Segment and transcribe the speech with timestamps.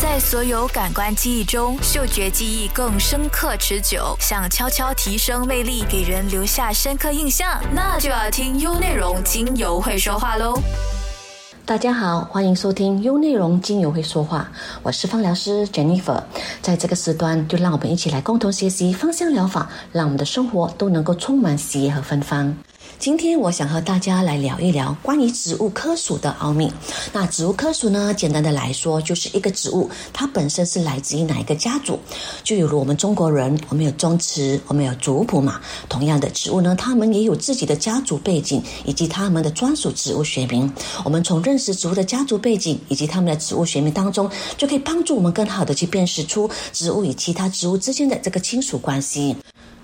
[0.00, 4.16] 在所有感官记忆中，嗅觉记忆更深刻持久。
[4.20, 10.56] 想悄悄提升魅力，给人留下深刻印象，那就要听优内容精油会说话喽。
[11.66, 14.48] 大家好，欢迎收听优内容精油会说话，
[14.84, 16.22] 我是芳疗师 Jennifer。
[16.62, 22.56] 在这个时段，就让我们一起来共同学习芳香疗法，让我们的生活都能够充满喜悦和芬芳。
[22.98, 26.72] 今天我想和大家来聊一聊关于植物科属的奥秘。
[27.12, 32.00] 那植物科属呢，简单的来说，就是一个植物它本身是来自于哪一个家族。
[32.42, 35.60] 就犹如我们中国人，我们有宗祠，我们有族谱嘛。
[35.88, 40.70] 同样的植物呢，它们也有自己的家族背景以及它们的专属植物学名。
[41.04, 49.36] 我们从认识植物的家族背景以及它们的植物学名当中，就可以帮助我们更好的去辨识出植物与其他植物之间的这个亲属关系。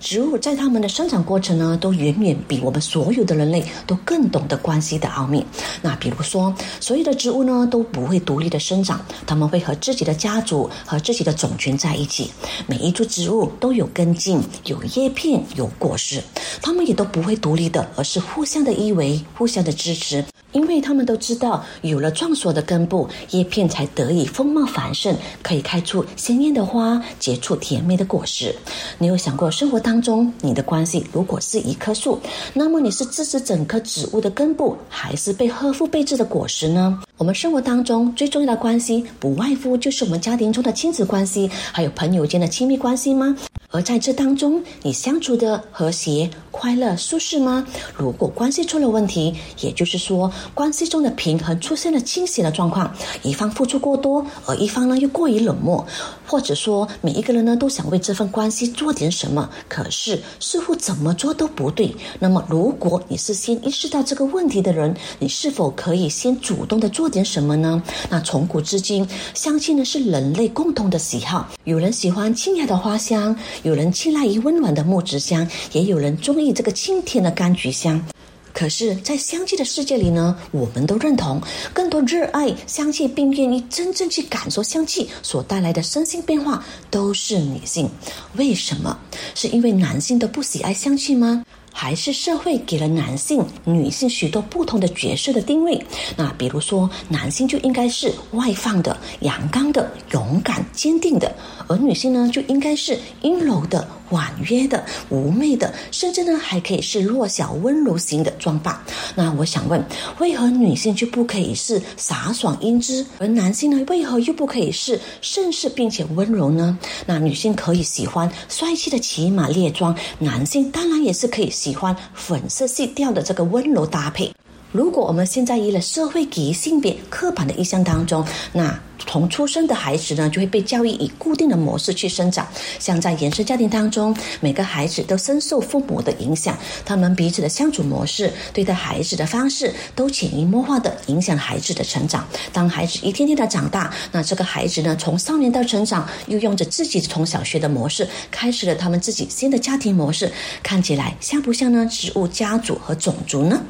[0.05, 5.45] 植物在它们的生长过程呢，都远远比我们所有的人类都更懂得关系的奥秘。
[5.81, 12.31] 那比如说，所有的植物呢都不会独立的生长，它们会和自己的家族和自己的种群在一起。
[12.67, 16.23] 每一株植物都有根茎、有叶片、有果实，
[16.61, 20.23] 它们也都不会独立的，而是互相的依偎、互相的支持。
[20.55, 28.55] 因为他们都知道，有了壮硕的根部，叶片才得以丰茂繁盛，可以开出鲜艳的花，结出甜美的果实。
[28.99, 32.19] 你有想过，生活当中你的关系如果是一棵树，
[32.55, 37.03] 那么你是支持整棵植物的根部，还是被呵护备至的果实呢？
[37.19, 43.37] 我们生活当中最重要的关系，不外乎就是我们家庭中的亲子关系，还有朋友间的亲密关系吗？
[43.75, 47.67] 而在这当中，你相处的和谐、快乐、舒适吗？
[47.97, 55.85] 如果关系出了问题，也就是说，关系中的平衡出现了倾斜的状况，一方付出过多，而一方呢又过于冷漠，
[56.25, 61.93] 或者说每一个人呢都想为这份关系做点什么，可是似乎怎么做都不对。
[62.21, 67.83] 那么，如果你是先意识到这个问题的人，你是否可以先主动的做点什么呢？
[68.09, 69.05] 那从古至今，
[69.35, 73.37] 相信呢是人类共同的喜好，有人喜欢清雅的花香。
[73.65, 78.07] 有人青睐于温暖的木质香，也有人中意这个清甜的柑橘香。
[78.53, 81.41] 可是，在香气的世界里呢，我们都认同，
[81.73, 87.89] 更多热爱香气并愿意真正去感受香气所带来的身心变化，都是女性。
[88.37, 88.99] 为什么？
[89.35, 91.43] 是因为男性都不喜爱香气吗？
[91.77, 95.85] 还是社会给了男性、女性许多不同的角色的定位。
[96.17, 101.35] 那比如说，男性就应该是外放的、阳刚的、勇敢、坚定的，
[101.67, 103.87] 而女性呢，就应该是阴柔的。
[104.11, 108.79] 婉约的、妩媚的，甚至呢还可以是弱小温柔型的装扮。
[109.17, 109.83] 那我想问，
[110.19, 116.79] 为何女性就不可以是飒爽英姿，而男性呢为何又不可以是盛世并且温柔呢？
[117.07, 124.31] 那女性可以喜欢帅气的骑马猎装，男性当然也是可以喜欢粉色系调的这个温柔搭配。
[124.75, 132.45] 如果我们现在依了社会给予性别刻板的印象当中，那从出生的孩子呢，就会被教育以固定的模式去生长。
[132.81, 142.27] 像在原生家庭当中，每个孩子都深受父母的影响，他们彼此的相处模式、对待孩子的方式，都潜移默化的影响孩子的成长。
[142.53, 150.33] 当孩子一天天的长大，那这个孩子呢，从少年到成长，又用着自己从小学的模式，开始了他们自己新的家庭模式。
[150.65, 151.87] 看起来像不像呢？
[151.87, 153.63] 植物家族和种族呢？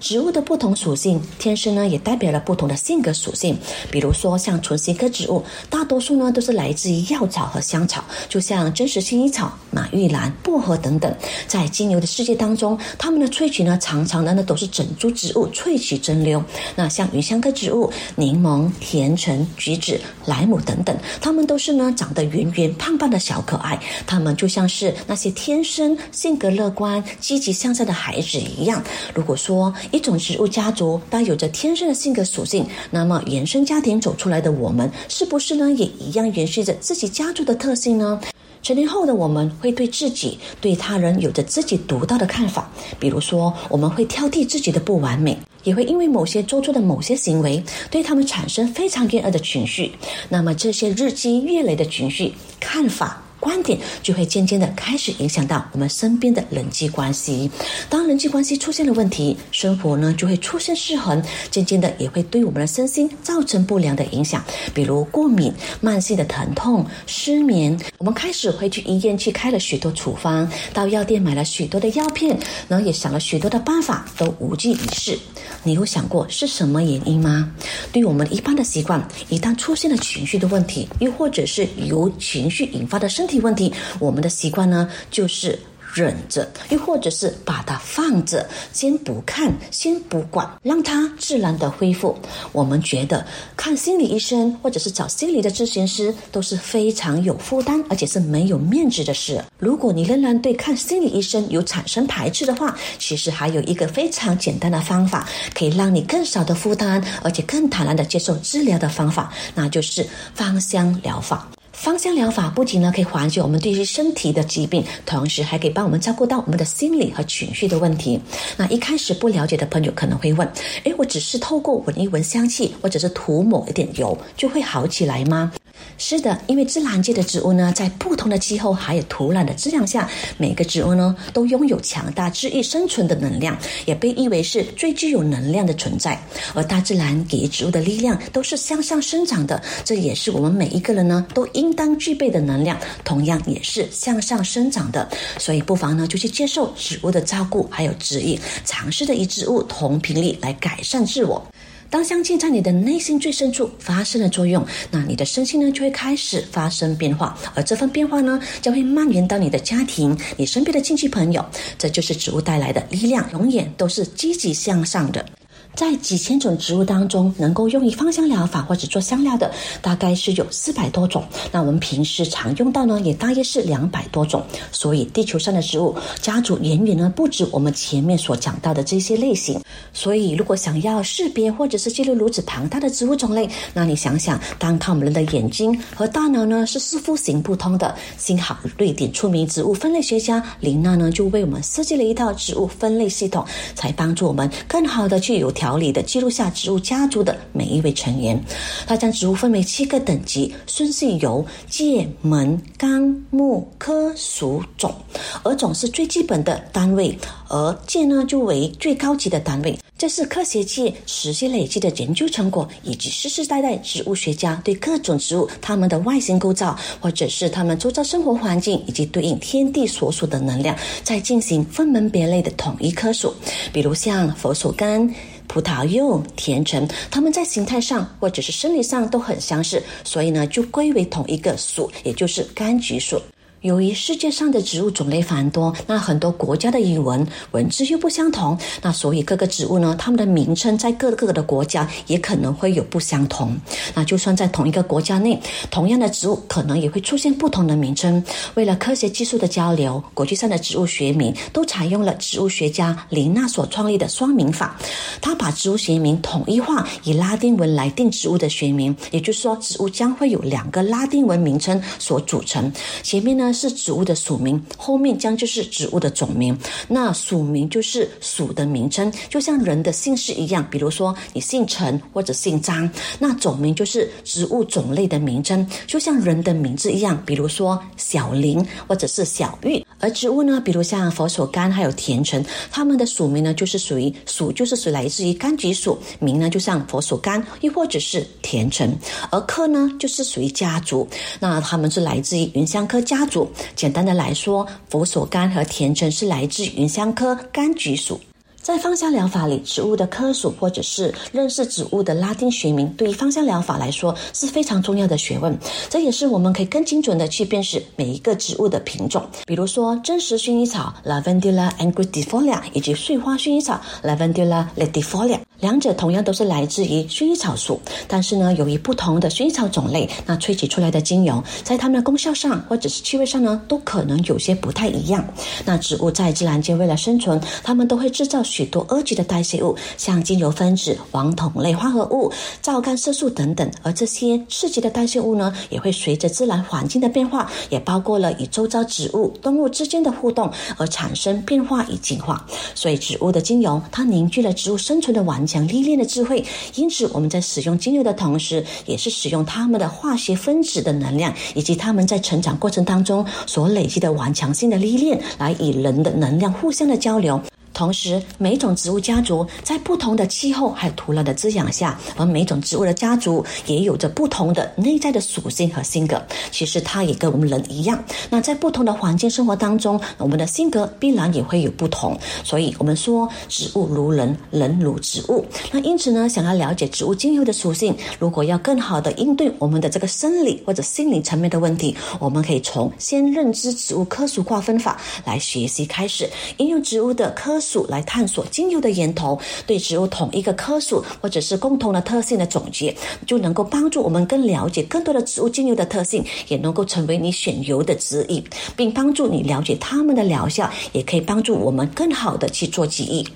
[0.00, 3.56] 植物的不同属性，天生呢也代表了不同的性格属性。
[3.90, 11.14] 比如说，像唇形科植物，大多数呢都是来自于药草和香草，就像真实薰衣草、马玉兰、薄荷等等。
[11.46, 16.42] 在精油的世界当中，它们的萃取呢，常常呢都是整株植物萃取蒸馏。
[16.74, 23.78] 那像芸香科植物，柠檬、甜橙、橘子、莱姆等等，它们都是呢长得圆圆胖胖的小可爱。
[24.06, 28.82] 它们就像是那些天生性格乐观、积极向上的孩子一样。
[29.14, 38.20] 如果说，一种植物家族带有着天生的性格属性，那么原生家庭走出来的我们，是不是呢也一样延续着自己家族的特性呢？
[38.62, 49.92] 成年后的我们会对自己、对他人有着自己独到的看法，比如说我们会挑剔自己的不完美，也会因为某些做出的某些行为，对他们产生非常厌恶的情绪。
[50.28, 53.22] 那么这些日积月累的情绪、看法。
[53.40, 57.50] 观点就会渐渐的开始影响到我们身边的人际关系。
[57.88, 64.44] 当人际关系出现了问题，生活呢就会出现失衡，渐渐的也会对我们的身心造成不良的影响，
[64.74, 67.76] 比如过敏、慢性的疼痛、失眠。
[67.98, 72.38] 我们开始会去医院去开了许多处方，到药店买了许多的药片，
[72.68, 75.18] 然后也想了许多的办法，都无济于事。
[75.62, 77.52] 你有想过是什么原因吗？
[77.92, 85.58] 对于我们一般的习惯，一旦出现了情绪的问题，又或者是由情绪引发的身体问题，我们的习惯呢，就是
[85.94, 92.16] 忍着，又或者是把它放着，先不看，先不管，让它自然的恢复。
[92.52, 93.26] 我们觉得
[93.56, 99.44] 看心理医生或者是找心理的咨询师都是非常有负担，而且是没有面子的事。
[99.58, 111.48] 如果你仍然对看心理医生有产生排斥的话，其实还有一个非常简单的方法，可以让你更少的负担，而且更坦然的接受治疗的方法，那就是芳香疗法。
[111.80, 118.20] 芳香疗法不仅呢可以缓解我们对于身体的疾病，同时还可以帮我们照顾到我们的心理和情绪的问题。
[118.58, 120.46] 那一开始不了解的朋友可能会问：
[120.84, 125.50] 诶，我只是透过闻一闻香气，或者是涂抹一点油，就会好起来吗？
[125.98, 136.18] 是的，因为自然界的植物呢，在不同的气候还有土壤的质量下，每个植物呢都拥有强大治愈生存的能量，也被誉为是最具有能量的存在。
[136.54, 145.06] 而大自然给予植物的力量都是向上生长的，这也是我们每一个人呢都应当具备的能量，同样也是向上生长的。
[145.38, 151.44] 所以不妨呢就去接受植物的照顾，还有指引，尝试的与植物同频率来改善自我。
[151.90, 161.44] 当香气在你的内心最深处发生了作用，那你的身心呢就会开始发生变化，而这份变化呢将会蔓延到你的家庭、你身边的亲戚朋友。
[161.76, 165.26] 这就是植物带来的力量，永远都是积极向上的。
[165.74, 169.50] 在几千种植物当中，能够用于芳香疗法或者做香料的，
[169.80, 171.24] 大概是有四百多种。
[171.50, 174.44] 那我们平时常用到呢，也大约是两百多种。
[174.72, 179.60] 所以地球上的植物家族远远呢不止我们前面所讲到的这些类型。
[179.92, 187.94] 所以，如果想要识别或者是记录如此庞大的植物种类，那你想想，单靠我们人的眼睛和大脑呢是似乎行不通的。
[188.18, 193.44] 幸好，瑞典出名植物分类学家林娜呢就为我们设计了一套植物分类系统，
[193.74, 198.42] 才帮助我们更好的去有条理的记录下植物家族的每一位成员。
[198.86, 204.94] 他将植物分为七个等级，顺序由界、门、纲、目、科、属、种，
[205.42, 207.14] 而种是最基本的单位，
[207.48, 209.78] 而界呢就为最高级的单位。
[209.98, 220.74] 这是科学界持续累积的研究成果，以及世世代代植物学家对各种植物它们的外形构造，或者是它们周遭生活环境以及对应天地所属的能量，
[221.04, 223.34] 在进行分门别类的统一科属。
[223.74, 225.06] 比如像佛手柑、
[225.52, 233.20] 葡萄柚、甜橙，它们在形态上或者是生理上都很相似，所以呢就归为同一个属，也就是柑橘属。
[233.62, 243.54] 由于世界上的植物种类繁多，那很多国家的语文文字又不相同，那所以各个植物呢，它们的名称在各个的国家也可能会有不相同。
[243.94, 245.38] 那就算在同一个国家内，
[245.70, 248.24] 同样的植物可能也会出现不同的名称。
[248.54, 254.78] 为了科学技术的交流，国际上的植物学名都采用了植物学家林娜所创立的双名法。
[255.20, 262.72] 他把植物学名统一化，以拉丁文来定植物的学名，也就是说，植物将会有两个拉丁文名称所组成。
[263.02, 263.49] 前面呢。
[263.52, 266.56] 是植物的属名，后面将就是植物的种名。
[266.88, 270.66] 那属名就是属的名称，就像人的姓氏一样。
[270.70, 277.20] 比如说你姓陈或者姓张，那种名就是植物种类的名称，就像人的名字一样。
[277.26, 279.84] 比如说小林或者是小玉。
[279.98, 288.96] 而植物呢，比如像佛手柑还有甜橙，它们的属名呢就是属于属，就是属来自于柑橘属，名呢就像佛手柑又或者是甜橙。
[289.30, 291.06] 而科呢就是属于家族，
[291.38, 293.39] 那它们是来自于芸香科家族。
[293.76, 298.20] 简单的来说，佛手柑和甜橙是来自芸香科柑橘属。
[298.62, 305.58] 在芳香疗法里，植物的科属或者是认识植物的拉丁学名，对于芳香疗法来说是非常重要的学问。
[305.88, 309.26] 这也是我们可以更精准的去辨识每一个植物的品种。
[309.46, 315.40] 比如说，真实薰衣草 （Lavandula angustifolia） 以及碎花薰衣草 （Lavandula latifolia）。
[315.60, 325.26] 两者同样都是来自于薰衣草属，但是呢，由于不同的薰衣草种类，那萃取出来的精油在它们的功效上或者是气味上呢，都可能有些不太一样。
[325.66, 333.70] 那植物在自然界为了生存，它们都会制造许多二级的代谢物，像精油分子、黄酮类化合物、皂苷色素等等。
[333.82, 342.44] 而这些刺激的代谢物呢，也会随着自然环境的变化，也包括了与周遭植物、动物之间的互动而产生变化与进化。
[342.74, 345.46] 所以，植物的精油它凝聚了植物生存的顽。
[345.50, 346.44] 强历练的智慧，
[346.76, 357.40] 因此我们在使用精油的同时，也是使用它们的化学分子的能量，以及它们在成长过程当中所累积的顽强性的历练，来与人的能量互相的交流。
[357.72, 366.20] 同时，每种植物家族在不同的气候还有土壤的滋养下，而每种植物的家族也有着不同的内在的属性和性格。
[366.50, 368.02] 其实，它也跟我们人一样。
[368.28, 372.18] 那在不同的环境生活当中，我们的性格必然也会有不同。
[372.44, 375.46] 所以，我们说植物如人，人如植物。
[375.70, 387.59] 那因此呢，想要了解植物精油的属性，如果要更好的应对我们的这个生理或者心理层面的问题，我们可以从先认知植物科属划分法来学习开始，应用植物的科。
[387.60, 398.42] 属来探索精油的源头，对植物同一个科属或者是共同的特性的总结，就能够帮助我们更了解更多的植物精油的特性，也能够成为你选油的指引，
[398.74, 403.26] 并帮助你了解它们的疗效，也可以帮助我们更好的去做记忆。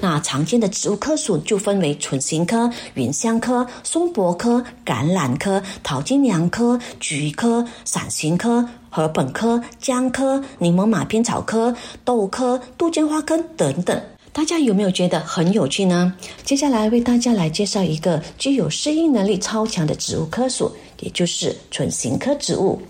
[0.00, 8.66] 那常见的植物科属就分为唇形科、芸香科、松柏科、橄榄科、桃金娘科、菊科、伞形科。
[8.94, 11.74] 和本科、姜科、柠檬马鞭草科、
[12.04, 14.00] 豆科、杜鹃花科等等，
[14.32, 16.14] 大家有没有觉得很有趣呢？
[16.44, 20.70] 接下来为大家来介绍一个具有适应能力超强的植物科属。
[21.04, 22.80] 也就是唇形科植物，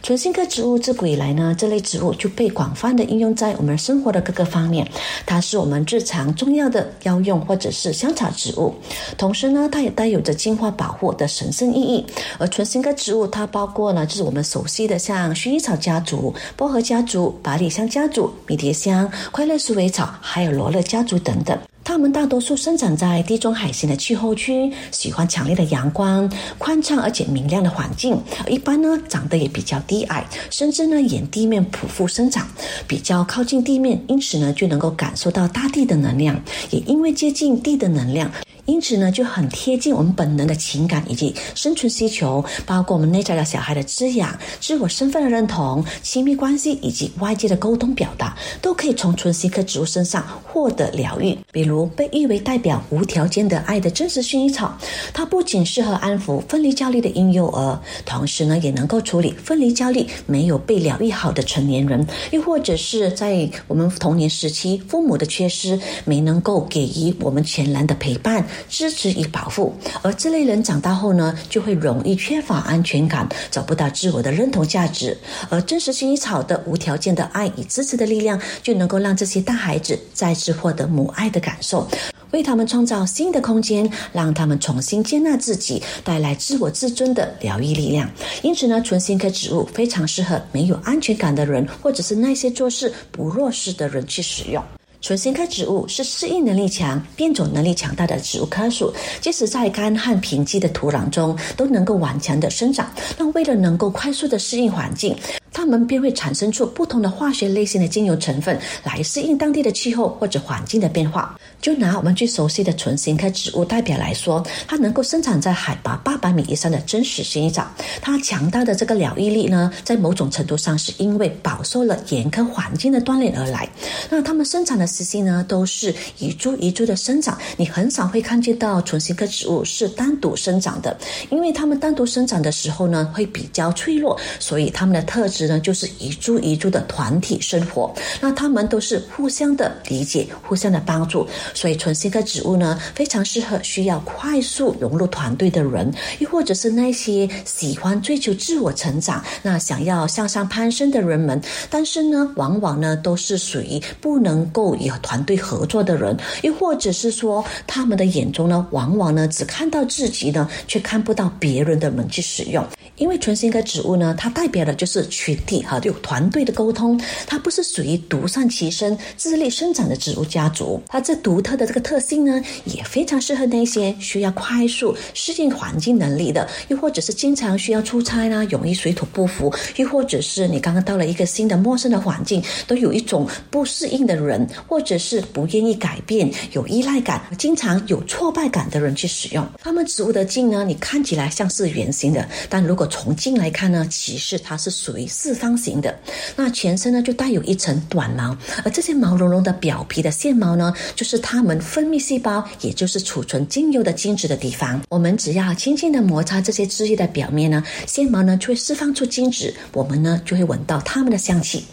[0.00, 4.88] 唇形科植物自古以来呢，这类植物就被广泛的应用在我们生活的各个方面。
[5.26, 8.72] 它是我们日常重要的药用或者是香草植物，
[9.18, 12.06] 同时呢，它也带有着净化保护的神圣意义。
[12.38, 21.58] 而唇形科植物，它包括呢，就是我们熟悉的像薰衣草家族、薄荷家族、百里香家族、迷迭香、快乐鼠尾草，还有罗勒家族等等。
[21.84, 28.18] 它们大多数生长在地中海型的气候区，喜欢强烈的阳光、宽敞而且明亮的环境。
[28.48, 32.48] 一般呢，长得也比较低矮，甚至呢沿地面匍匐生长，
[32.88, 36.42] 比较靠近地面，因此呢就能够感受到大地的能量。
[36.70, 38.30] 也因为接近地的能量。
[38.66, 51.36] 因此呢，就很贴近我们本能的情感以及生存需求，包括我们内在的小孩的滋养、自我身份的认同、亲密关系以及外界的沟通表达，都可以从纯西科植物身上获得疗愈。
[51.52, 54.76] 比如被誉为代表无条件的爱的真实薰衣草，
[55.12, 68.44] 它不仅适合安抚分离焦虑的婴幼儿，同时呢，也能够处理分离焦虑没有被疗愈好的成年人，又或者是在我们童年时期父母的缺失，没能够给予我们全然的陪伴。
[68.68, 75.16] 支持与保护，而这类人长大后呢，就会容易缺乏安全感，找不到自我的认同价值。
[75.48, 81.86] 而真实薰衣草的无条件的爱与支持的力量，就能够让这些大孩子再次获得母爱的感受，
[82.30, 88.10] 为他们创造新的空间，让他们重新接纳自己，带来自我自尊的疗愈力量。
[88.42, 94.62] 因此呢，纯心科植物非常适合没有安全感的人，或者是那些做事不弱势的人去使用。
[95.04, 102.90] 纯心科植物是适应能力强、变种能力强大的植物科属，即使在干旱贫瘠的土壤中都能够顽强的生长。
[103.18, 105.14] 那为了能够快速的适应环境。
[105.54, 111.38] 它们便会产生出不同的化学类型的精油成分，来适应当地的气候或者环境的变化。
[111.62, 117.66] 就拿我们最熟悉的唇形科植物代表来说，它能够生长在海拔八百米以上的真实薰衣草。
[118.02, 123.66] 它强大的这个疗愈力呢，在某种程度上是因为饱受了严苛环境的锻炼而来。
[124.10, 130.98] 那它们生长的时期呢，都是一株一株的生长，你很少会看见到唇形科植物是单独生长的，
[131.30, 135.43] 因为它们单独生长的时候呢，会比较脆弱，所以它们的特质。
[135.48, 151.40] 呢，就是一株一株的团体生活，那他们都是互相的理解、互相的帮助，所以纯心科植物呢，非常适合需要快速融入团队的人，又或者是那些喜欢追求自我成长、那想要向上攀升的人们。
[151.70, 162.64] 但是呢，往往呢都是属于不能够与团队合作的人，又或者是说他们的眼中呢，往往呢只看到自己呢，却看不到别人的门去使用。
[162.96, 170.80] 因为纯心科植物呢，它代表的就是群体哈，有团队的沟通，它不是属于独善其身、自力生长的植物家族。
[170.88, 189.44] 它这独特的这个特性呢，也非常适合那些需要快速适应环境能力的，又或者是经常需要出差啦，容易水土不服，又或者是你刚刚到了一个新的陌生的环境，都有一种不适应的人，或者是不愿意改变、有依赖感、经常有挫败感的人去使用。
[189.58, 195.94] 它们植物的茎呢，你看起来像是圆形的，但如果从近来看呢，其实它是属于四方形的。
[196.36, 204.80] 那全身呢就带有一层短毛，而这些毛茸茸的表皮的线毛呢，就是它们分泌细胞，也就是储存精油的精子的地方。
[204.88, 211.64] 我们只要轻轻的摩擦这些枝叶的表面呢，线毛呢就会释放出精子，我们呢就会闻到它们的香气。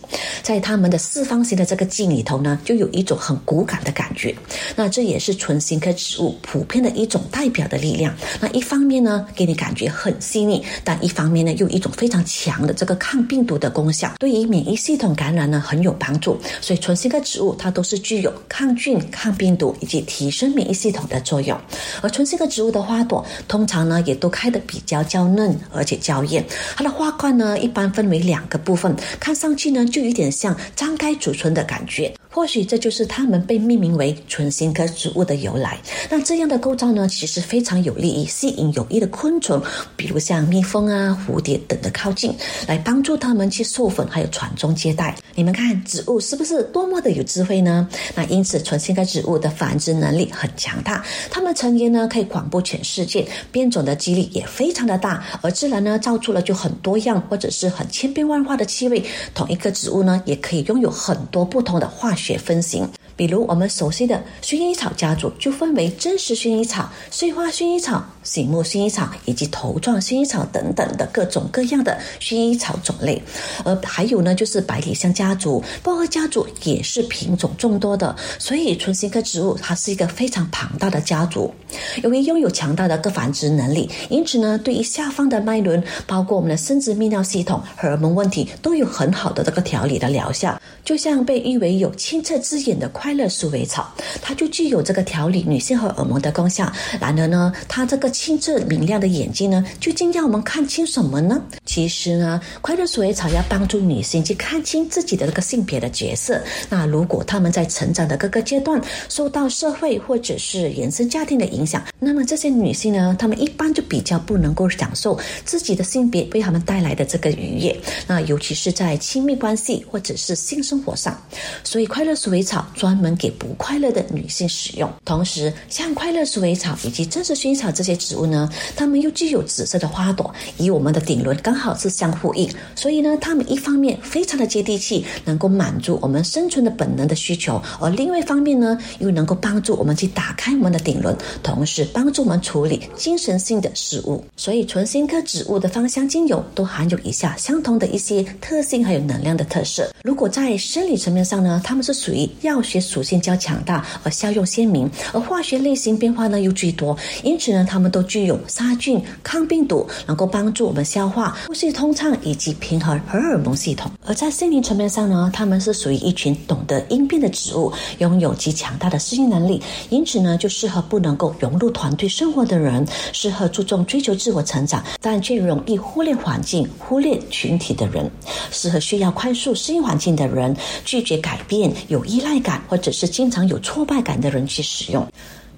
[0.44, 4.36] 在它们的四方形的这个茎里头呢，就有一种很骨感的感觉。
[4.76, 8.14] 那这也是纯形科植物普遍的一种代表的力量。
[8.40, 16.40] 那一方面呢，给你感觉很细腻，但一方面呢，又一种非常强的这个抗病毒的功效，对于免疫系统感染呢很有帮助。
[16.62, 21.60] 所以纯新科植物它都是具有抗菌、抗病毒以及提升免疫系统的作用。
[22.02, 26.46] 而纯新科植物的花朵通常呢也都开得比较娇嫩，而且娇艳。
[26.76, 32.14] 它的花冠呢一般分为两个部分，看上去呢就有点像张开嘴唇的感觉。
[32.34, 35.78] 或许这就是它们被命名为唇形科植物的由来。
[36.10, 39.62] 那这样的构造呢，其实非常有利于吸引有益的昆虫，
[39.98, 42.34] 比如像蜜蜂啊、蝴蝶等的靠近，
[42.68, 45.14] 来帮助它们去授粉，还有传宗接代。
[45.36, 47.86] 你们看，植物是不是多么的有智慧呢？
[48.16, 59.04] 那因此，唇形科植物的繁殖能力很强大，它们成员呢可以广布全世界，变种的几率也非常的大，而自然呢造出了就很多样或者是很千变万化的气味。
[59.34, 62.21] 同一个植物呢，也可以拥有很多不同的化学。
[62.22, 62.88] 学分型，
[63.22, 73.22] 比如我们熟悉的薰衣草家族，就分为真实薰衣草、碎花薰衣草、醒目薰衣草以及头状薰衣草等等的各种各样的薰衣草种类。
[73.64, 78.16] 而还有呢，就是百里香家族、薄荷家族也是品种众多的。
[78.40, 81.54] 所以，纯新科植物它是一个非常庞大的家族。
[82.02, 90.60] 由于拥有强大的各繁殖能力，因此呢，对于下方的脉轮，包括我们的生殖泌尿系统、荷尔蒙问题，都有很好的这个调理的疗效。
[90.84, 96.72] 就像被誉为有清澈之眼的快快乐鼠尾草，它就具有这个调理女性荷尔蒙的功效。
[96.98, 101.44] 然而呢，它这个清澈明亮的眼睛呢，究竟让我们看清什么呢？
[101.66, 106.42] 其实呢，快乐鼠尾草要帮助女性去看清自己的这个性别的角色。
[106.70, 117.78] 那如果她们在成长的各个阶段受到社会或者是原生家庭的影响，那么这些女性呢，她们一般就比较不能够享受自己的性别为她们带来的这个愉悦。
[118.08, 121.22] 那尤其是在亲密关系或者是性生活上，
[121.62, 124.90] 所以快乐鼠尾草专门给不快乐的女性使用。
[125.04, 132.50] 同时，像快乐鼠尾草以及真实薰衣草这些植物呢，它们又具有紫色的花朵，与我们的顶轮刚好是相呼应。
[132.76, 144.24] 所以呢，它们一方面非常的接地气，能够满足我们生存的本能的需求；而另外一方面呢，又能够帮助我们去打开我们的顶轮，同时帮助我们处理精神性的事物。
[144.36, 149.90] 所以，纯新科植物的芳香精油都含有以下相同的一些特性，还有能量的特色。
[150.04, 163.92] 如果在生理层面上呢，它们是属于药学属性较强大，而效用鲜明；而化学类型变化呢又最多，因此呢，它们都具有杀菌、抗病毒，能够帮助我们消化、呼吸通畅以及平衡荷尔蒙系统。
[164.06, 178.10] 而在心灵层面上呢，它们是属于一群懂得应变的植物，拥有极强大的适应能力，因此呢，就适合不能够融入团队生活的人，适合注重追求自我成长，但却容易忽略环境、忽略群体的人，
[178.52, 182.62] 适合需要快速适应环境的人，拒绝改变、有依赖感。
[182.72, 185.06] 或者是经常有挫败感的人去使用。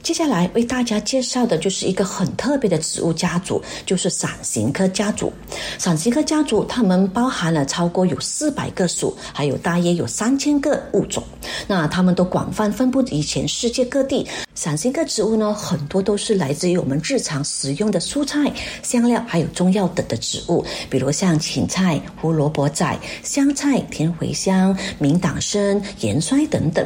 [0.02, 5.32] 接下来为大家介绍的就是一个很特别的植物家族，就是伞形科家族。
[5.78, 11.24] 伞形科家族它们包含了超过有四百个属，还有大约有三千个物种。
[11.68, 14.28] 那它们都广泛分布于全世界各地。
[14.56, 26.86] 伞形科植物呢，很多都是来自于我们日常食用的蔬菜、香料，还有中药等的植物，比如像芹菜、胡萝卜仔、香菜、甜茴香、明党参、盐酸等等。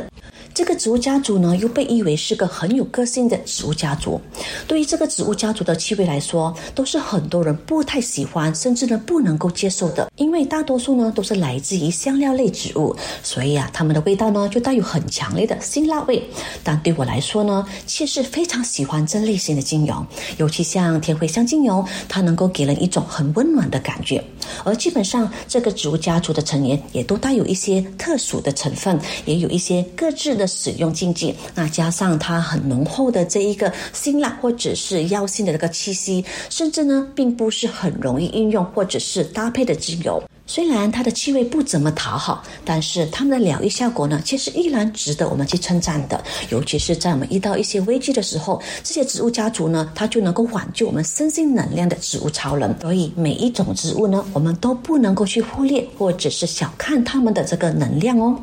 [0.57, 4.19] 这个植物家族呢，又被誉为是个很有个性的植物家族。
[4.67, 10.11] 对于这个植物家族的气味来说，都是很多人不太喜欢，甚至呢不能够接受的。
[10.15, 16.27] 因为大多数呢都是来自于香料类植物，所以啊，它们的味道呢就带有很强烈的辛辣味。
[16.63, 20.03] 但对我来说呢，却是非常喜欢这类型的精油，
[20.37, 24.23] 尤其像天茴香精油，它能够给人一种很温暖的感觉。
[24.63, 30.46] 而基本上，这个植物家族的成员也都带有一些特殊的成分，也有一些各自的。
[30.47, 40.23] 使用禁忌，那加上它很浓厚的这一个辛辣或者是药性的这个气息，甚至呢，并不是很容易运用或者是搭配的精油。
[40.49, 46.23] 虽然它的气味不怎么讨好，但是它们的疗愈效果呢，其实依然值得我们去称赞的。
[46.49, 52.73] 尤其是在我们遇到一些危机的时候，这些植物家族呢，它就能够挽救我们身心能量的植物超人。
[52.81, 58.41] 所以每一种植物呢，我们都不能够去忽略或者是小看它们的这个能量哦。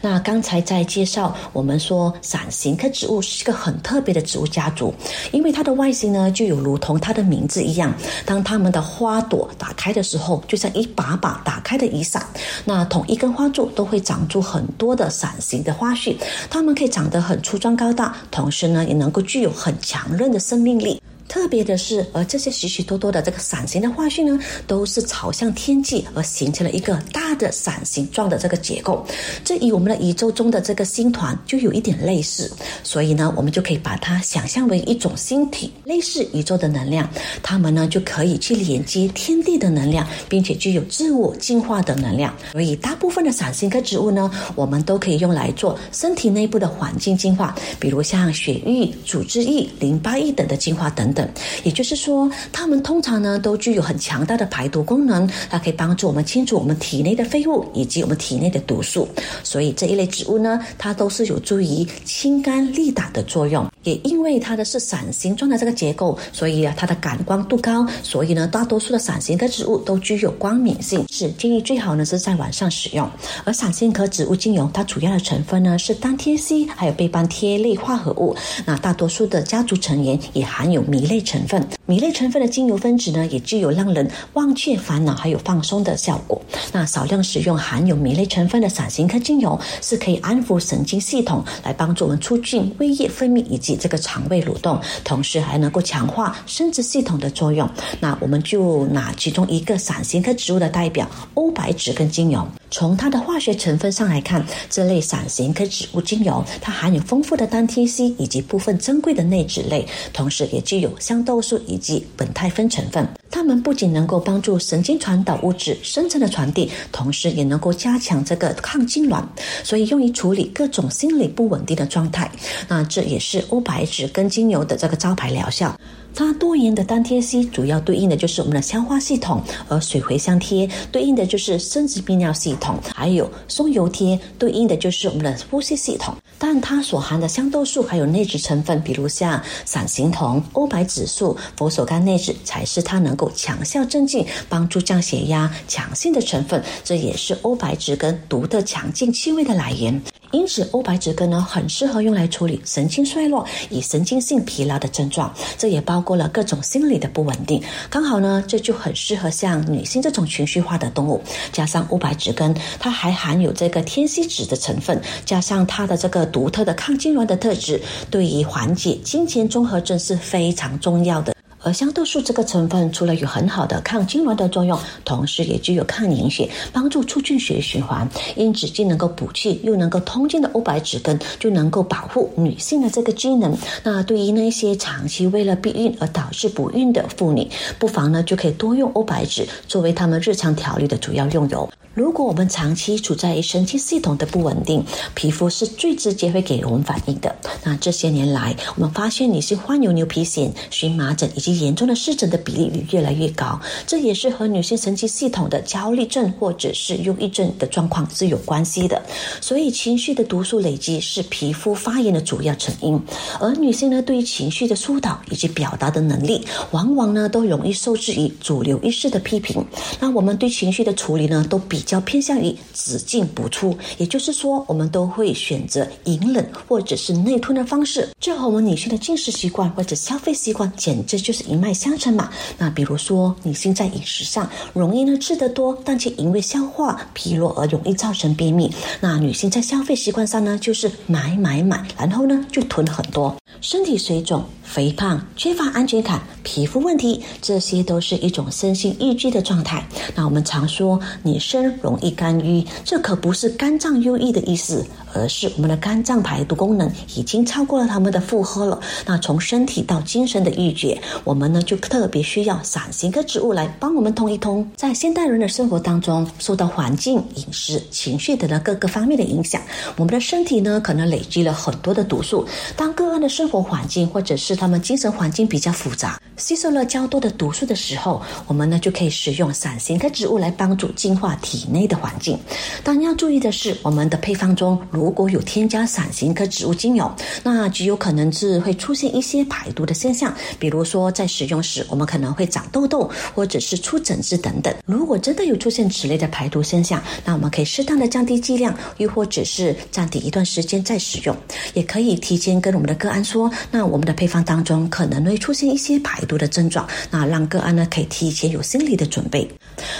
[0.00, 4.92] 那刚才在介绍，我们说伞形科植物是一个很特别的植物家族，
[5.30, 7.94] 因为它的外形呢，就有如同它的名字一样，
[8.26, 11.43] 当它们的花朵打开的时候，就像一把把。
[11.44, 12.26] 打开的雨伞，
[12.64, 16.16] 那同一根花柱都会长出很多的伞形的花絮，
[16.50, 21.00] 它们可以长得很粗壮高大，同时呢也能够具有很强韧的生命力。
[21.28, 29.04] 特别的是，而这些许许多多的这个伞形的花絮呢，都是朝向天际而形成了一个大的伞形状的这个结构。
[29.44, 32.50] 这与我们的宇宙中的这个星团就有一点类似，
[32.82, 37.08] 所以呢，我们就可以把它想象为一种星体，类似宇宙的能量。
[37.42, 42.32] 它们呢就可以去连接天地的能量，并且具有自我进化的能量。
[42.52, 51.13] 所以，大部分的伞形科植物呢，我们都可以用来做身体内部的环境净化，比如像血液、组织液、淋巴液等的净化等等。
[51.14, 51.26] 等
[51.62, 59.08] 也就是说，它们通常呢都具有很强大的排毒功能，它可以帮助我们清除我们体内的废物以及我们体内的毒素。
[59.42, 63.66] 所以这一类植物呢，它都是有助于清肝利胆的作用。
[63.84, 73.08] 也因为它的是伞形状的这个结构，所以啊，它的感光度高，所以呢，大多数的伞形科植物都具有光敏性，是建议最好呢是在晚上使用。
[73.44, 78.34] 而伞形科植物精油，它主要的成分呢是单萜烯，还有倍半萜类化合物。
[78.64, 81.66] 那大多数的家族成员也含有醚类成分。
[81.86, 86.40] 米类成分的精油分子呢，也具有让人忘却烦恼还有放松的效果。
[86.72, 97.68] 那少量使用含有米类成分的伞形科精油，是可以安抚神经系统，来帮助我们促进胃液分泌以及这个肠胃蠕动，同时还能够强化生殖系统的作用。
[98.00, 111.54] 那我们就拿其中一个伞形科植物的代表欧白芷根精油，从它的化学成分上来看，这类伞形科植物精油它含有丰富的单萜烯以及部分珍贵的内酯类，同时也具有香豆素。
[111.66, 119.24] 以及苯酞酚成分，它们不仅能够帮助神经传导物质深层的传递，同时也能够加强这个抗痉挛，
[119.62, 122.30] 所以用于处理各种心理不稳定的状态。
[122.68, 125.74] 那这也是欧白芷跟精油的这个招牌疗效。
[126.14, 136.14] 它多元的单萜烯主要对应的就是我们的消化系统，而水茴香贴对应的就是生殖泌尿系统，还有松油贴对应的就是我们的呼吸系统。
[136.38, 146.62] 但它所含的香豆素还有内酯成分，比如像伞形酮、欧白芷素、佛手柑内酯，才是它能够强效镇静、帮助降血压、强性的成分。
[146.84, 150.00] 这也是欧白芷根独特强劲气味的来源。
[150.34, 155.32] 因此，欧白芷根呢，很适合用来处理神经衰弱以神经性疲劳的症状。
[155.56, 157.62] 这也包括了各种心理的不稳定。
[157.88, 161.22] 刚好呢，这就很适合像女性这种情绪化的动物。
[161.52, 171.32] 加上欧白芷根，它还含有这个天锡酯的成分，加上它的这个独特的抗痉挛的特质，对于缓解金钱综合症是非常重要的。
[171.64, 178.06] 而香豆素这个成分，除了有很好的抗痉挛的作用，同时也具有抗凝血、帮助促进血液循环。
[178.36, 183.56] 因此，既能够补气又能够通经的欧白芷根，就能够保护女性的这个机能。
[183.82, 187.48] 那对于那些长期为了避孕而导致不孕的妇女，
[187.78, 191.68] 不妨呢就可以多用欧白芷作为他们日常调理的主要用油。
[191.94, 197.32] 如果我们长期处在神经系统的不稳定，皮肤是最直接会给我们反应的。
[197.62, 209.00] 那这些年来，我们发现女性患有牛皮癣、荨麻疹以及严重的湿疹的比例率越来越高，这也是和女性神经系统的焦虑症或者是忧郁症的状况是有关系的。
[209.40, 213.00] 所以，情绪的毒素累积是皮肤发炎的主要成因。
[213.38, 219.64] 而女性呢，对于情绪的疏导以及表达的能力，往往呢都容易受制于主流意识的批评。
[220.00, 221.83] 那我们对情绪的处理呢，都比。
[221.84, 228.08] 较偏向于只进不出，也就是说，我们都会选择隐忍或者是内吞的方式。
[228.18, 232.30] 这和我们女性的进食习惯或者消费习惯简直就是一脉相承嘛。
[232.58, 238.72] 那比如说，女性在饮食上容易呢吃得多，但却因为消化疲弱而容易造成便秘。
[239.00, 244.44] 那女性在消费习惯上呢，就是买买买，然后呢就囤了很多，身体水肿。
[244.62, 249.86] 肥胖、缺乏安全感、皮肤问题，这些都是一种身心郁的状态。
[250.16, 258.80] 那我们常说女生容易肝郁，这可不是肝脏忧郁的意思，而是我们的肝脏排毒功能已经超过了他们的负荷了。
[259.06, 264.68] 那从身体到精神的郁结，我们呢就特别需要伞形科植物来帮我们通一通。
[264.76, 269.60] 在现代人的生活当中，受到环境、饮食、情绪等的各个方面的影响，
[269.96, 272.46] 我们的身体呢可能累积了很多的毒素。
[272.76, 282.36] 当个案的生活环境或者是他们精神环境比较复杂，吸收了较多的毒素的时候，我们呢就可以使用伞形科植物来帮助净化体体内的环境。
[282.82, 287.10] 但要注意的是，我们的配方中如果有添加伞形科植物精油，
[287.44, 294.74] 那极有可能是会出现一些排毒的现象，比如说在使用时我们可能会长痘痘，或者是出疹子等等。
[294.84, 301.36] 如果真的有出现此类的排毒现象，那我们可以适当的降低剂量，又或者是暂停一段时间再使用，
[301.74, 304.64] 也可以提前跟我们的个案说，那我们的配方当。
[304.64, 309.46] 中可能会出现一些排毒的症状，那让个案呢可以提前有心理的准备。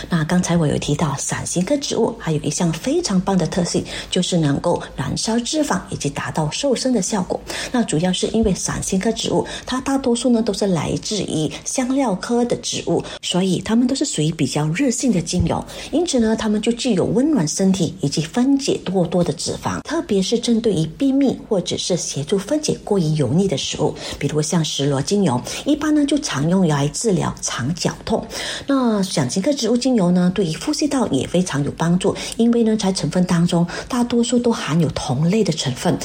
[0.09, 7.40] 那刚才我有提到伞形形科植物还有一项非常棒的特性，就是能够燃烧脂肪以及达到瘦身的效果。
[7.70, 15.64] 那主要是因为伞形科植物它大多数呢都是来自于香料科的植物，所以它们都是属于比较热性的精油。
[15.92, 28.26] 因此呢，它们就具有温暖身体以及分解过多的脂肪，特别是针对于便秘或者是协助分解过于油腻的食物，比如像石螺精油，一般呢就常用来治疗肠绞痛。
[28.66, 35.96] 那响金科植物精油呢，对于呼吸道也非常有帮助，因为呢，在成分当中大多数都含有同类的成分。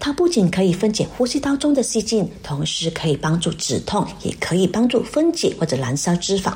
[0.00, 6.52] 它不仅可以分解呼吸道中的细菌，同时可以帮助止痛，也可以帮助分解或者燃烧脂肪。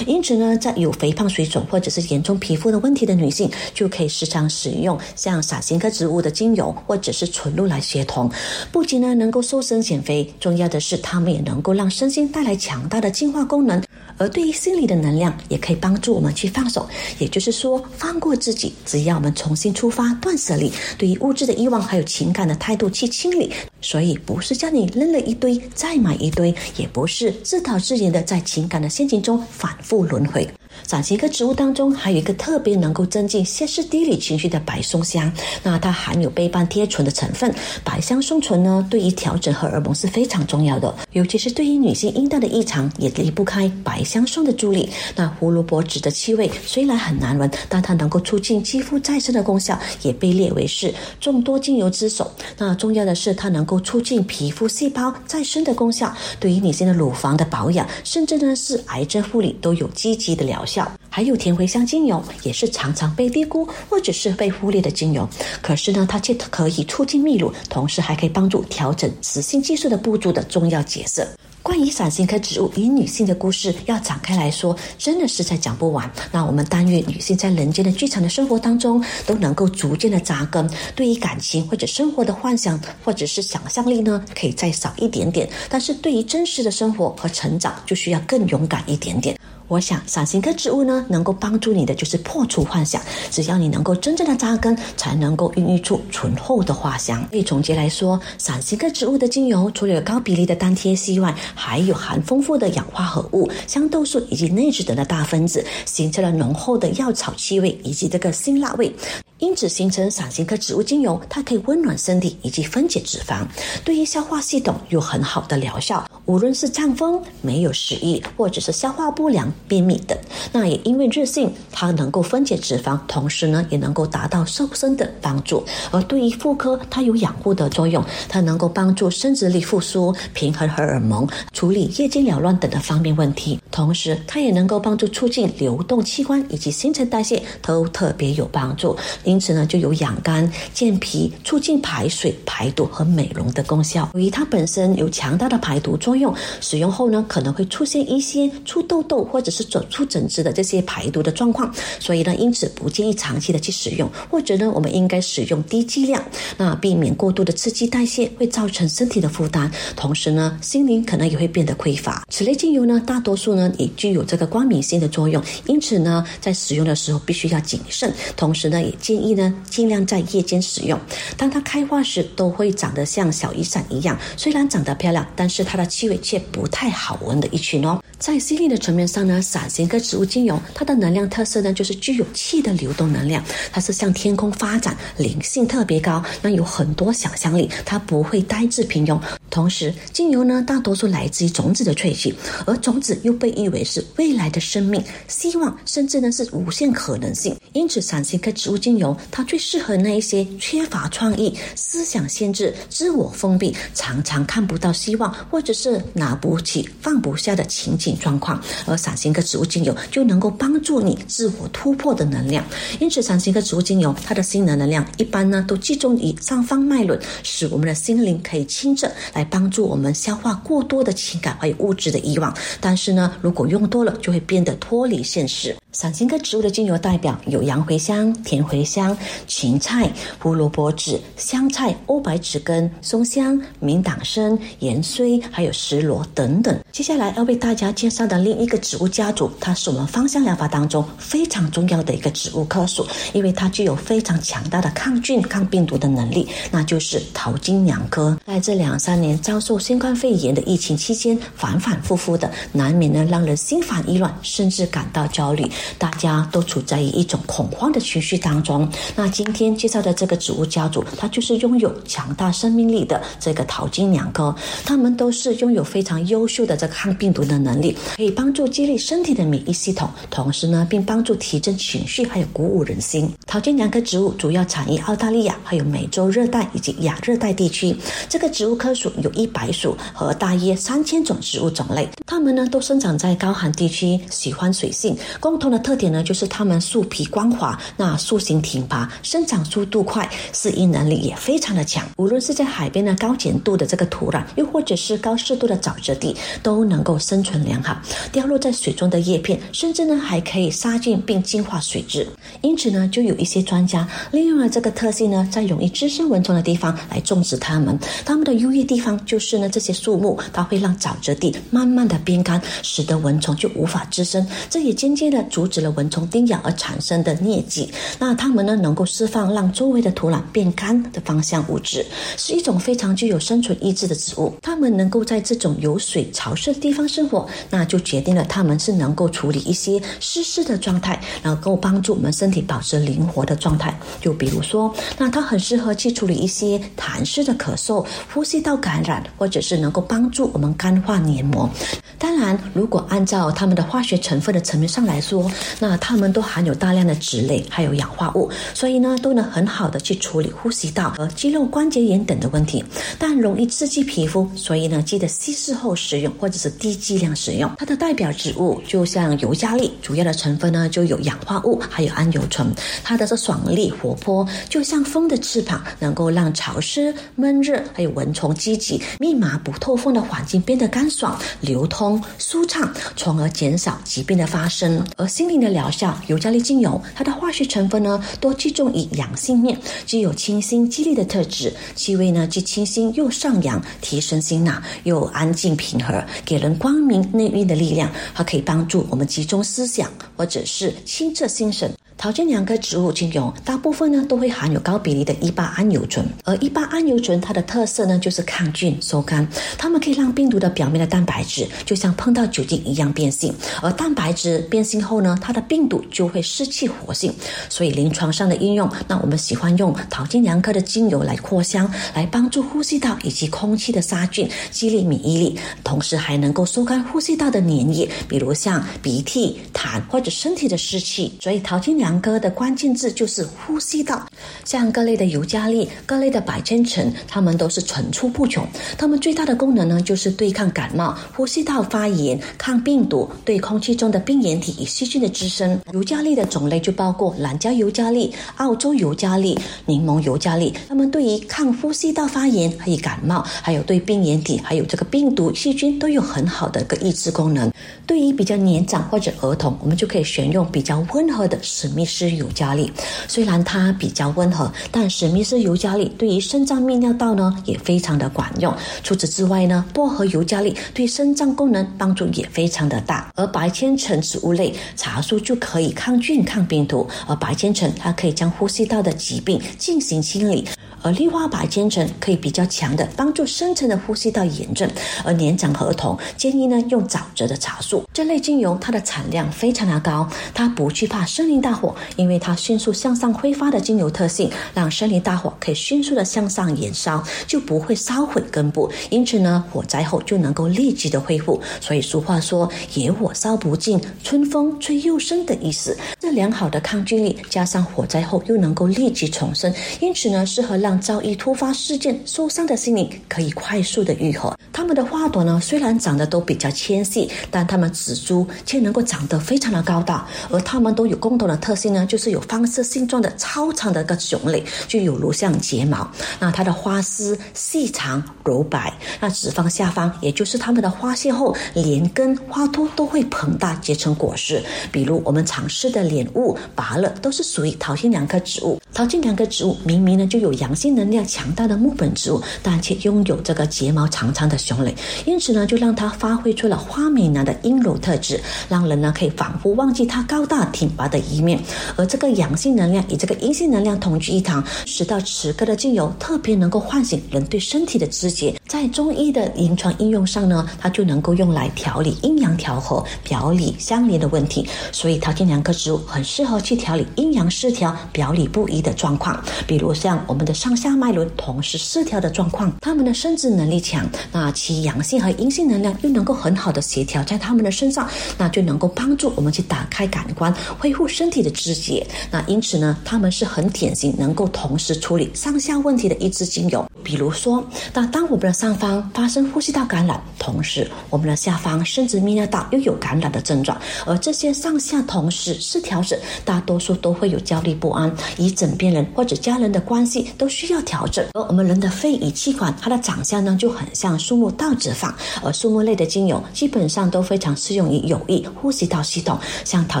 [0.06, 8.30] 因此呢，在有肥胖、水肿或者是严重皮肤的问题的女性，就可以时常使用像伞形科植物的精油或者是纯露来协同。
[8.70, 13.82] 不仅呢能够瘦身减肥，重要的是它们也能够让身心带来强大的净化功能。
[14.18, 18.72] 而对于心理的能量，也可以帮助我们去放手，也就是说，放过自己。
[18.84, 23.52] 只要我们重新出发，断舍离，对于物质的欲望还有情感的态度去清理。
[23.80, 30.48] 所以，不是叫你扔了一堆再买一堆，也不是自导自演的在情感的陷阱中反复轮回。
[30.86, 35.32] 伞形科植物当中还有一个特别能够增进歇斯底里情绪的白松香，
[35.62, 37.54] 那它含有倍半贴醇的成分。
[37.84, 44.90] 白香松醇呢，对于调整荷尔蒙是非常重要的，尤其是对于女性阴道的异常，也离不开白香松的助力。
[45.14, 52.30] 那胡萝卜籽的气味虽然很难闻，但它能够促进肌肤再生的功效，也被列为是众多精油之首。
[52.58, 60.62] 那重要的是，它能够促进皮肤细胞再生的功效，对于女性的乳房的保养，甚至呢是癌症护理都有积极的疗。
[60.71, 60.71] 效
[61.08, 65.28] 还有甜茴香精油也是常常被低估或者是被忽略的精油，
[65.60, 71.26] 可是呢，它却可以促进泌乳，同时还可以帮助调整雌性激素的不足的重要角色。
[71.62, 76.10] 关于伞形科植物与女性的故事，要展开来说，真的是在讲不完。
[76.32, 89.38] 那我们但愿女性在人间的剧场的生活当中，都能够逐渐的扎根，对于感情或者生活的幻想或者是想象力呢，可以再少一点点，但是对于真实的生活和成长，就需要更勇敢一点点。
[89.72, 93.00] 我想，伞形科植物呢，能够帮助你的就是破除幻想。
[93.30, 97.26] 只要你能够真正的扎根，才能够孕育出醇厚的花香。
[97.30, 108.94] 所以总结来说，伞形科植物的精油除了有高比例的单萜烯外，还有含丰富的氧化合物、香豆素以及内酯等的大分子，形成了浓厚的药草气味以及这个辛辣味。
[109.38, 113.46] 因此，形成伞形科植物精油，它可以温暖身体以及分解脂肪，
[113.82, 116.06] 对于消化系统有很好的疗效。
[116.32, 120.16] 无论是胀风、没有食欲，或者是消化不良、便秘等，
[120.50, 125.62] 那也因为热性，它能够分解脂肪，同时呢，也能够达到瘦身的帮助。
[125.90, 133.60] 而对于妇科，它有养护的作用，它能够帮助生殖力复苏、平衡荷尔蒙、处理月经缭乱等的方面问题。
[133.70, 138.96] 同时，它也能够帮助促进流动器官以及新陈代谢，都特别有帮助。
[139.24, 144.08] 因此呢，就有养肝、健脾、促进排水、排毒和美容的功效。
[144.14, 151.70] 由于它本身有强大的排毒作用，用使用后呢，可能会出现一些出痘痘或者是走出疹子的这些排毒的状况。
[152.00, 156.24] 所以呢，因此不建议长期的去使用，或者呢，我们应该使用低剂量，
[156.56, 159.70] 那避免过度的刺激代谢，会造成身体的负担。
[159.94, 162.24] 同时呢，心灵可能也会变得匮乏。
[162.30, 168.12] 此类精油呢，大多数呢也具有这个光明性的作用，因此呢，在使用的时候必须要谨慎。
[168.36, 170.98] 同时呢，也建议呢，尽量在夜间使用。
[171.36, 174.18] 当它开花时，都会长得像小雨伞一样。
[174.36, 178.02] 虽然长得漂亮，但是它的气味却不太好闻的一群哦。
[178.22, 189.20] 在心理的层面上呢，伞形科植物精油，它的能量特色呢，就是具有气的流动能量，它是向天空发展，灵性特别高，那有很多想象力，它不会呆滞平庸。
[189.50, 192.32] 同时，精油呢，大多数来自于种子的萃取，
[192.64, 197.56] 而种子又被誉为是未来的生命、希望，甚至呢是无限可能性。
[197.72, 208.11] 因此，伞形科植物精油，它最适合那一些缺乏创意、思想限制、自我封闭、常常看不到希望，或者是拿不起、放不下的情景。
[208.16, 212.64] 状况，而伞形科植物精油就能够帮助你自我突破的能量。
[213.00, 222.54] 因此，伞形科植物精油它的心能能量一般呢都集中于上方脉轮，使我们的心灵可以清澈，来帮助我们消化过多的情感还有物质的遗忘。
[222.80, 225.76] 但是呢，如果用多了，就会变得脱离现实。
[225.92, 229.14] 伞形科植物的精油代表有洋茴香、甜茴香、
[229.46, 236.74] 芹菜、胡萝卜籽、香菜、欧白芷根、松香、明党参、盐荽，还有石螺等等。
[236.90, 248.34] 接下来要为大家介绍的另一个植物家族，它是我们芳香疗法当中非常重要的一个植物科属，因为它具有非常强大的抗菌、抗病毒的能力，那就是桃金娘科。
[248.46, 255.70] 在这两三年遭受新冠肺炎的疫情期间，反反复复的，难免呢让人心烦意乱，甚至感到焦虑。
[255.98, 258.88] 大家都处在于一种恐慌的情绪当中。
[259.16, 273.28] 那今天介绍的这个植物家族，它就是拥有强大生命力的这个淘金娘科，它们都是拥有非常优秀的这个抗病毒的能力，可以帮助激励身体的免疫系统，同时呢，并帮助提振情绪，还有鼓舞人心。
[273.46, 277.94] 淘金娘科植物主要产于澳大利亚，还有美洲热带以及亚热带地区。
[278.28, 285.16] 这个植物科属有一百属和大约三千种植物种类，它们呢都生长在高寒地区，喜欢水性。
[285.40, 292.06] 共同的特点呢就是它们树皮光滑，那树形挺拔，生长速度快，适应能力也非常的强。
[292.18, 298.00] 无论是在海边的高碱度的这个土壤，又或者是高湿度的沼泽地，都能够生存良好。
[298.30, 302.28] 掉落在水中的叶片，甚至呢还可以杀菌并净化水质。
[302.60, 307.98] 因此呢，就有一些专家利用了这个特性呢，在容易滋生蚊虫的地方来种植它们。
[308.24, 317.88] 它们的优越地方就是呢，这些树木它会让沼泽地慢慢的变干，使得蚊虫就无法滋生，这也间接的阻阻止了蚊虫叮咬而产生的疟疾。
[318.18, 322.04] 那它们呢，能够释放让周围的土壤变干的芳香物质，
[322.36, 324.52] 是一种非常具有生存意志的植物。
[324.60, 333.96] 它们能够在这种有水潮湿的地方生活，那就决定了它们是能够处理一些湿湿的状态，能够帮助我们身体保持灵活的状态。
[334.20, 338.04] 就比如说，那它很适合去处理一些痰湿的咳嗽。
[338.34, 341.70] 呼吸道感染，或者是能够帮助我们干化黏膜。
[342.18, 352.84] 当然，如果按照它们的化学成分的层面上来说，那它们都含有大量的脂类，还有氧化物，所以呢，都能很好的去处理呼吸道和肌肉关节炎等的问题。
[353.18, 357.70] 但容易刺激皮肤，所以呢，记得稀释后使用，或者是低剂量使用。
[357.78, 362.72] 它的代表植物就像尤加利，主要的成分呢就有氧化物，还有氨油醇。
[363.02, 367.82] 它的这爽利活泼，就像风的翅膀，能够让潮湿闷热。
[367.92, 375.04] 还有蚊虫积集、密码不透风的环境变得干爽、流通、舒畅，从而减少疾病的发生。
[375.16, 379.76] 而心灵的疗效，尤加利精油，它的化学成分呢，多集中于阳性面，
[380.06, 381.74] 具有清新激励的特质。
[381.96, 388.08] 气味呢，既清新又上扬，提升心脑，又安静平和，给人光明内蕴的力量。
[388.32, 391.92] 它可以帮助我们集中思想，或者是清澈心神。
[392.22, 399.44] 桃金娘科植物精油大部分呢都会含有高比例的一八桉油醇，而一八桉油醇它的特色呢就是抗菌收干，
[399.76, 407.34] 它们可以让病毒的表面的蛋白质就像碰到酒精一样变性，而蛋白质变性后呢，它的病毒就会失去活性。
[407.68, 421.32] 所以临床上的应用，那我们喜欢用桃金娘科的精油来扩香，来帮助呼吸道以及空气的杀菌，激励免疫力，同时还能够收干呼吸道的粘液，比如像鼻涕、痰或者身体的湿气。
[421.40, 422.11] 所以桃金娘。
[422.20, 424.26] 歌的关键字就是呼吸道，
[424.64, 428.66] 像各类的尤加利、各类的百千层，它们都是层出不穷。
[428.96, 435.80] 它们最大的功能呢，就是对抗感冒、呼吸道发炎、抗病毒、对空气中的病原体与细菌的滋生。
[435.92, 440.74] 尤加利的种类就包括蓝椒尤加利、澳洲尤加利、柠檬尤加利。
[440.88, 447.70] 它们对于抗呼吸道发炎、还有感冒，还有对病原体、还有这个病毒细菌都有很好的一个抑制功能。
[448.06, 452.04] 对于比较年长或者儿童，我们就可以选用比较温和的食密。
[452.12, 452.92] 斯尤加利
[453.26, 458.74] 虽然它比较温和，但史密斯尤加利对于肾脏泌尿道呢也非常的管用。
[459.02, 463.32] 除此之外呢，薄荷尤加利对肾脏功能帮助也非常的大。
[463.34, 470.68] 而白千层植物类茶树就可以抗菌抗病毒，而白千层它可以将呼吸道的疾病进行清理。
[471.02, 474.88] 而氯化白千层可以比较强的帮助深层的呼吸道炎症，
[475.24, 491.60] 而年长儿童建议呢用沼泽的茶树这类精油，它的产量非常的高，它不惧怕森林大火，因为它迅速向上挥发的精油特性，让森林大火可以迅速的向上燃烧，就不会烧毁根部，因此呢火灾后就能够立即的恢复。
[491.80, 495.96] 所以俗话说野火烧不尽，春风吹又生的意思。
[496.20, 500.91] 这良好的抗菌力加上火灾后又能够立即重生，因此呢适合让。
[501.00, 504.56] 遭遇突发事件受伤的心灵可以快速的愈合。
[504.72, 510.26] 它们的花朵呢，虽然长得都比较纤细，但它们植株却能够长得非常的高大。
[510.50, 516.10] 而它们都有共同的特性呢，就是有放射性状的超长的一个雄蕾，就有如像睫毛。
[516.40, 524.62] 那它的花丝细长柔白，那直放下方，也就是它们的花谢后，连根花托都会膨大结成果实。
[524.90, 528.80] 比如我们常吃的莲雾、芭乐，都是属于桃心两科植物。
[528.94, 530.92] 桃心两科植物明明呢就有阳性。
[530.92, 541.58] 能量强大的木本植物，但却拥有这个睫毛长长的雄蕾，因此呢，就让它发挥出了花美男的阴柔特质，让人呢可以仿佛忘记它高大挺拔的一面。
[541.96, 548.54] 而这个阳性能量与这个阴性能量同居一堂，使到此刻的精油特别能够唤醒人对身体的知觉。
[548.68, 554.68] 在中医的临床应用上呢，它就能够用来调理阴阳调和、表里相连的问题。
[554.92, 562.72] 所以桃金娘科植物很适合去调理阴阳失调、表里不一的状况，比如像我们的上上下脉轮同时失调的状况。
[562.80, 568.08] 他们的生殖能力强，那其阳性和阴性能量又能够很好的协调在他们的身上，
[568.38, 572.06] 那就能够帮助我们去打开感官，恢复身体的肢节。
[572.30, 576.88] 那因此呢，他们是很典型能够同时处理上下问题的一支精油。
[577.04, 591.26] 比如说，那当我们的上方发生呼吸道感染，同时我们的下方生殖泌尿道又有感染的症状，而这些上下同时失调时，大多数都会有焦虑不安，与枕边人或者家人的关系都需需要调整。
[591.34, 600.00] 而我们人的肺与气管，它的长相呢就很像树木倒置放，而树木类的精油基本上都非常适用于有益呼吸道系统，像桃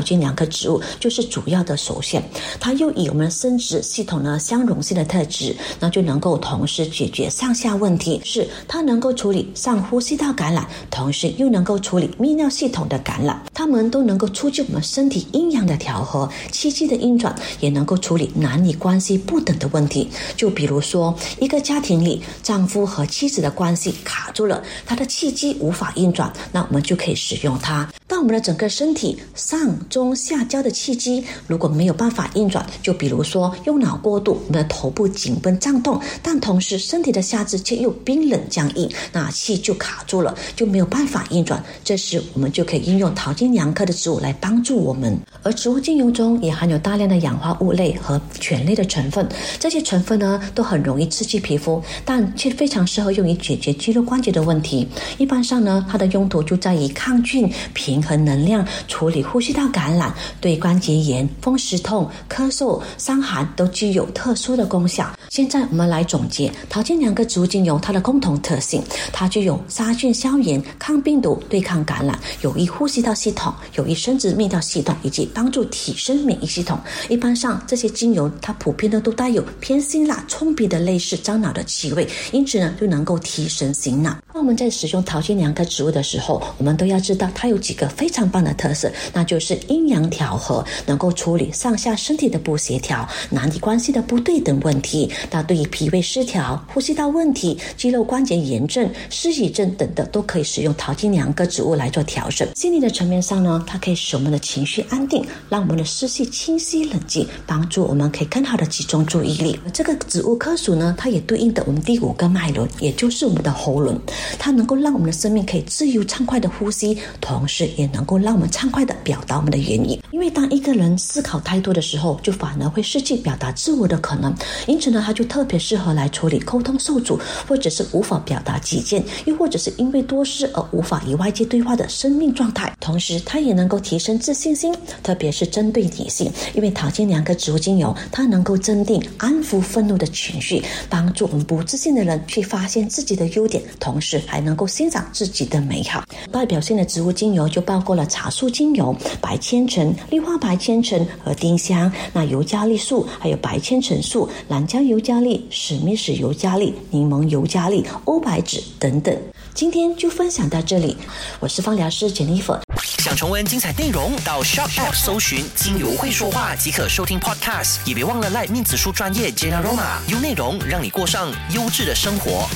[0.00, 2.22] 金两棵植物就是主要的首选。
[2.60, 6.82] 它又以我们生殖系统呢相容性的特质，那就能够同时。
[6.92, 20.08] 解决上下问题是它能够处理上呼吸道感染，同时又能够处理泌尿系统的感染，它们都能够促进我们身体阴阳的调和，气机的运转，也能够处理男女关系不等的问题。
[20.36, 27.88] 就比如说，一个家庭里丈夫和妻子的关系卡住了，他的气机无法运转，那我们就可以使用它。
[28.12, 41.64] 当我们的整个身体上中下焦的气机如果没有办法运转，就比如说用脑过度，我们的头部紧绷胀痛，但同时身体的下肢却又冰冷僵硬，那气就卡住了，就没有办法运转。
[41.82, 45.18] 这时我们就可以应用桃金娘科的植物来帮助我们。
[45.42, 49.26] 而植物精油中也含有大量的氧化物类和醛类的成分，
[49.58, 54.86] 这些成分呢都很容易刺激皮肤，但却非常适合用于解决肌肉关节的问题。
[55.16, 58.01] 一般上呢，它的用途就在于抗菌、平。
[58.02, 65.10] 和能量处理呼吸道感染，对关节炎、风湿痛、咳嗽、伤寒都具有特殊的功效。
[65.28, 68.82] 现在我们来总结桃金两个植物精油它的共同特性：
[69.12, 76.78] 它具有杀菌消炎、抗病毒、对抗感染，有益呼吸道系统，有益生殖泌尿系统，以及帮助提升免疫系统。
[77.08, 84.16] 一般上，这些精油它普遍的都带有偏辛辣、冲鼻的类似樟脑的气味，因此呢就能够提神醒脑。
[84.34, 87.91] 那我们在使用桃金两个植物的时候，我们都要知道它有几个。
[87.96, 95.10] 非常棒的特色，那就是阴阳调和，能够处理上下身体的不协调、男女关系的不对等问题。
[95.30, 102.48] 那对于脾胃失调、呼吸道问题、肌肉关节炎症、失语症等的，都可以使用桃金娘个植物来做调整。
[102.54, 109.58] 心理的层面上呢，它可以使我们的情绪安定，让我们的思绪清晰冷静，帮助我们可以更好的集中注意力。
[109.72, 113.98] 这个植物科属呢，它也对应的我们第五个脉轮，也就是我们的喉轮，
[114.38, 117.92] 它能够让我们的生命可以自由畅快的呼吸，同时也。
[117.92, 124.34] 能够让我们畅快的表达我们的言语，因为当一个人思考太多的时候，就反而会失去表达自我的可能。
[124.66, 132.74] 因此呢，他就特别适合来处理沟通受阻，或者是无法表达己见，又或者是因为多事而无法与外界对话的生命状态。
[132.80, 146.02] 同时，它也能够提升自信心，特别是针对女性，因为桃金两个植物精油，它能够镇定、安抚愤怒的情绪，帮助我们不自信的人去发现自己的优点，同时还能够欣赏自己的美好。
[146.30, 147.82] 代表性的植物精油就包。
[147.82, 159.12] 括了茶树精油、白千层、绿化白千层和丁香，那尤加利树，还有白千层树、南姜尤加利、史密斯尤加利、柠檬尤加利、欧白芷等等。
[159.52, 160.96] 今天就分享到这里，
[161.40, 162.60] 我是芳疗师 Jennifer。
[162.98, 172.48] 想重温精彩内容，到 Shop App 搜寻“精油会说话”即可收听 Podcast，也别忘了赖面子书专业 Jenaroma，用内容让你过上优质的生活。